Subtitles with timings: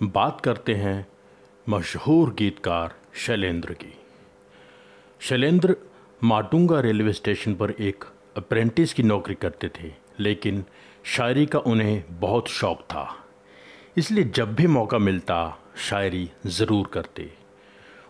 [0.00, 1.06] बात करते हैं
[1.66, 3.92] मशहूर गीतकार शैलेंद्र की।
[5.20, 5.76] शैलेंद्र
[6.24, 8.04] माटुंगा रेलवे स्टेशन पर एक
[8.36, 10.64] अप्रेंटिस की नौकरी करते थे, लेकिन
[11.04, 13.06] शायरी का उन्हें बहुत शौक़ था।
[13.96, 17.30] इसलिए जब भी मौका मिलता, शायरी ज़रूर करते।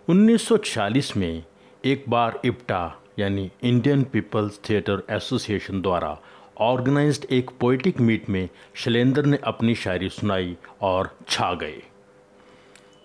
[0.08, 1.44] 1940 में
[1.84, 6.18] एक बार इप्टा यानी इंडियन पीपल्स थिएटर एसोसिएशन द्वारा
[6.60, 11.82] ऑर्गेनाइज्ड एक पोइटिक मीट में शैलेंद्र ने अपनी शायरी सुनाई और छा गए।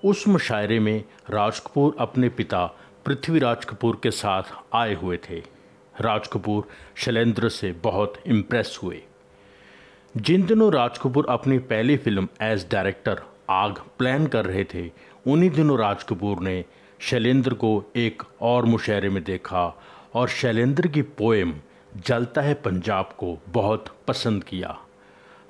[0.03, 2.65] उस मुशायरे में राज कपूर अपने पिता
[3.05, 5.39] पृथ्वीराज कपूर के साथ आए हुए थे।
[6.01, 9.01] राज कपूर शैलेंद्र से बहुत इम्प्रेस हुए।
[10.17, 14.89] जिन दिनों राज कपूर अपनी पहली film as director Aag plan कर रहे थे,
[15.27, 16.63] उन्हीं दिनों राज कपूर ने
[16.99, 19.65] शैलेंद्र को एक और मुशायरे में देखा
[20.13, 21.53] और शैलेंद्र की पोएम
[21.97, 24.77] जलता है पंजाब को बहुत पसंद किया।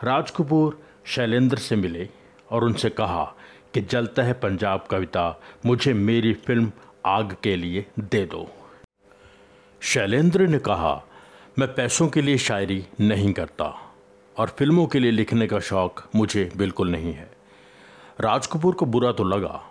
[0.03, 2.07] राज कपूर शैलेंद्र से मिले
[2.51, 3.23] और उनसे कहा
[3.73, 6.71] कि जलता है पंजाब कविता, मुझे मेरी फ़िल्म
[7.05, 8.47] आग के लिए दे दो।
[9.81, 11.03] शैलेंद्र ने कहा,
[11.59, 13.65] मैं पैसों के लिए शायरी नहीं करता
[14.35, 17.31] और फ़िल्मों के लिए लिखने का शौक़ मुझे बिल्कुल नहीं है।
[18.21, 19.61] राज कपूर को बुरा तो लगा।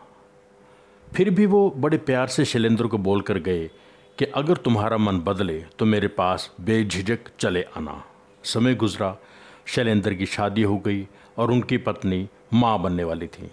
[1.12, 3.70] फिर भी वो बड़े प्यार से शैलेंद्र को बोल कर गए
[4.20, 8.02] कि अगर तुम्हारा मन बदले तो मेरे पास बेझिझक चले आना।
[8.44, 9.16] समय गुजरा,
[9.66, 11.06] शैलेंद्र की शादी हो गई
[11.38, 13.50] और उनकी पत्नी माँ बनने वाली थी।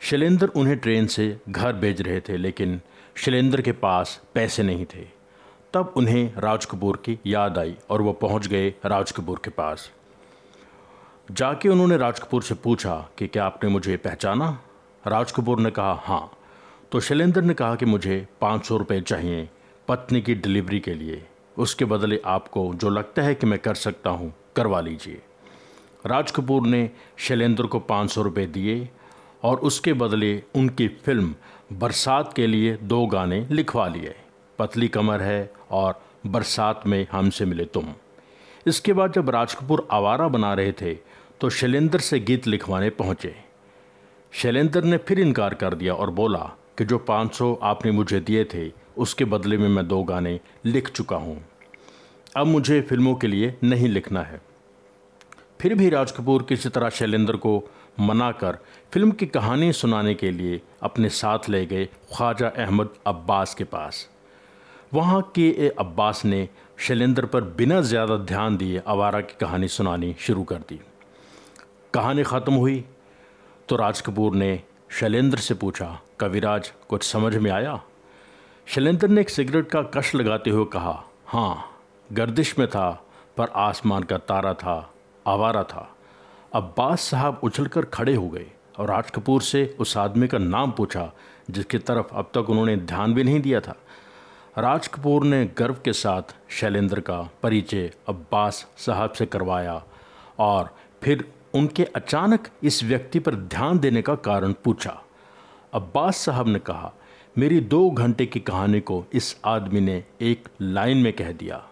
[0.00, 2.80] शैलेंद्र उन्हें ट्रेन से घर भेज रहे थे, लेकिन
[3.16, 5.04] शैलेंद्र के पास पैसे नहीं थे।
[5.74, 9.90] तब उन्हें राज कपूर की याद आई और वह पहुँच गए राज कपूर के पास।
[11.30, 14.50] जाके उन्होंने राज कपूर से पूछा कि क्या आपने मुझे पहचाना?
[15.06, 16.30] राज कपूर ने कहा हाँ।
[16.92, 19.48] तो शैलेंद्र ने कहा कि मुझे पाँच सौ रुपये चाहिए।
[19.90, 21.22] पत्नी की डिलीवरी के लिए।
[21.56, 25.20] उसके बदले आपको जो लगता है कि मैं कर सकता हूँ, करवा लीजिए।
[26.06, 28.88] राज कपूर ने शैलेंद्र को पाँच सौ रुपये दिए
[29.42, 31.34] और उसके बदले उनकी फ़िल्म
[31.72, 34.14] बरसात के लिए दो गाने लिखवा लिए।
[34.58, 37.92] पतली कमर है और बरसात में हमसे मिले तुम।
[38.66, 40.94] इसके बाद जब राज कपूर आवारा बना रहे थे
[41.40, 43.34] तो शैलेंद्र से गीत लिखवाने पहुँचे।
[44.32, 48.70] शैलेंद्र ने फिर इनकार कर दिया और बोला कि जो 500 आपने मुझे दिए थे,
[48.96, 51.36] उसके बदले में मैं दो गाने लिख चुका हूँ।
[52.36, 54.40] अब मुझे फ़िल्मों के लिए नहीं लिखना है।
[55.60, 57.52] फिर भी राज कपूर किसी तरह शैलेंद्र को
[58.00, 58.58] मना कर
[58.92, 64.08] फ़िल्म की कहानी सुनाने के लिए अपने साथ ले गए ख्वाजा अहमद अब्बास के पास।
[64.94, 66.48] वहाँ के ए अब्बास ने
[66.78, 70.80] शैलेंद्र पर बिना ज़्यादा ध्यान दिए आवारा की कहानी सुनानी शुरू कर दी।
[71.94, 72.84] कहानी ख़त्म हुई
[73.68, 74.52] तो राज कपूर ने
[74.90, 77.80] शैलेंद्र से पूछा, कविराज, कुछ समझ में आया?
[78.66, 81.78] शैलेंद्र ने एक सिगरेट का कश लगाते हुए कहा हाँ
[82.12, 82.90] गर्दिश में था,
[83.36, 84.94] पर आसमान का तारा था,
[85.26, 85.88] आवारा था।
[86.52, 88.46] अब्बास साहब उछलकर खड़े हो गए
[88.78, 91.10] और राज कपूर से उस आदमी का नाम पूछा,
[91.50, 93.76] जिसकी तरफ़ अब तक उन्होंने ध्यान भी नहीं दिया था।
[94.58, 99.82] राज कपूर ने गर्व के साथ शैलेंद्र का परिचय अब्बास साहब से करवाया
[100.38, 105.00] और फिर उनके अचानक इस व्यक्ति पर ध्यान देने का कारण पूछा।
[105.74, 106.92] अब्बास साहब ने कहा,
[107.38, 111.62] मेरी दो घंटे की कहानी को इस आदमी ने एक लाइन में कह दिया।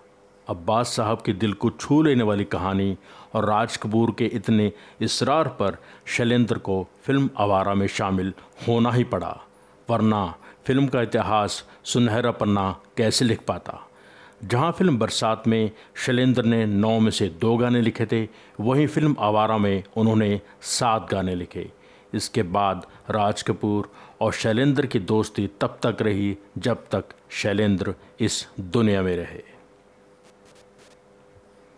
[0.48, 2.96] अब्बास साहब के दिल को छू लेने वाली कहानी
[3.34, 8.32] और राज कपूर के इतने इसरार पर शैलेंद्र को फ़िल्म आवारा में शामिल
[8.68, 9.36] होना ही पड़ा,
[9.88, 10.26] वरना
[10.66, 13.87] फ़िल्म का इतिहास सुनहरा पन्ना कैसे लिख पाता?
[14.40, 18.22] जहाँ फ़िल्म बरसात में शैलेंद्र ने नौ में से दो गाने लिखे थे,
[18.60, 21.70] वहीं फ़िल्म आवारा में उन्होंने सात गाने लिखे।
[22.14, 23.90] इसके बाद राज कपूर
[24.20, 29.57] और शैलेंद्र की दोस्ती तब तक रही जब तक शैलेंद्र इस दुनिया में रहे।